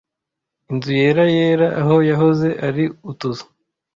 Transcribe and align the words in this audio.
Inzu 0.71 0.91
yera 1.01 1.23
yera 1.35 1.67
aho 1.81 1.95
yahoze 2.09 2.47
ari 2.67 2.83
utuzu. 3.11 3.45